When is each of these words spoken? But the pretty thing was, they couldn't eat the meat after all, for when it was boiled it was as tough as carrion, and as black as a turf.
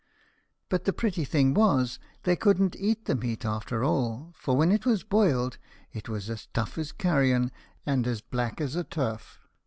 But 0.67 0.85
the 0.85 0.93
pretty 0.93 1.23
thing 1.25 1.53
was, 1.53 1.99
they 2.23 2.35
couldn't 2.35 2.75
eat 2.75 3.05
the 3.05 3.13
meat 3.13 3.45
after 3.45 3.83
all, 3.83 4.31
for 4.33 4.57
when 4.57 4.71
it 4.71 4.83
was 4.83 5.03
boiled 5.03 5.59
it 5.93 6.09
was 6.09 6.27
as 6.27 6.47
tough 6.55 6.79
as 6.79 6.91
carrion, 6.91 7.51
and 7.85 8.07
as 8.07 8.21
black 8.21 8.59
as 8.59 8.75
a 8.75 8.83
turf. 8.83 9.41